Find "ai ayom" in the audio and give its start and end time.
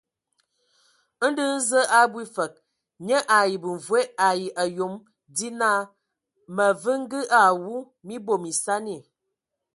4.27-4.93